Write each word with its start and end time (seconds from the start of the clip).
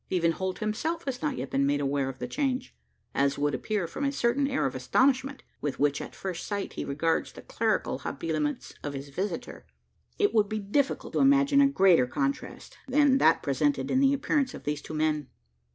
Even 0.09 0.31
Holt 0.31 0.57
himself 0.57 1.05
has 1.05 1.21
not 1.21 1.37
yet 1.37 1.51
been 1.51 1.67
made 1.67 1.79
aware 1.79 2.09
of 2.09 2.17
the 2.17 2.27
change: 2.27 2.75
as 3.13 3.37
would 3.37 3.53
appear 3.53 3.85
from 3.85 4.03
a 4.03 4.11
certain 4.11 4.47
air 4.47 4.65
of 4.65 4.73
astonishment, 4.73 5.43
with 5.61 5.77
which 5.79 6.01
at 6.01 6.15
first 6.15 6.47
sight 6.47 6.73
he 6.73 6.83
regards 6.83 7.31
the 7.31 7.43
clerical 7.43 7.99
habiliments 7.99 8.73
of 8.81 8.93
his 8.95 9.09
visitor. 9.09 9.63
It 10.17 10.33
would 10.33 10.49
be 10.49 10.57
difficult 10.57 11.13
to 11.13 11.19
imagine 11.19 11.61
a 11.61 11.67
greater 11.67 12.07
contrast 12.07 12.79
than 12.87 13.19
that 13.19 13.43
presented 13.43 13.91
in 13.91 13.99
the 13.99 14.11
appearance 14.13 14.55
of 14.55 14.63
these 14.63 14.81
two 14.81 14.95
men. 14.95 15.27